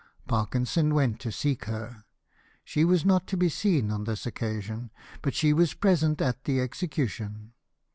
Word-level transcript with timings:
Parkinson 0.27 0.95
went 0.95 1.19
to 1.19 1.31
seek 1.31 1.65
her; 1.65 2.05
she 2.63 2.83
was 2.83 3.05
not 3.05 3.27
to 3.27 3.37
be 3.37 3.49
seen 3.49 3.91
on 3.91 4.05
this 4.05 4.25
occasion, 4.25 4.89
but 5.21 5.35
she 5.35 5.53
was 5.53 5.75
present 5.75 6.19
at 6.23 6.45
the 6.45 6.59
execution. 6.59 7.53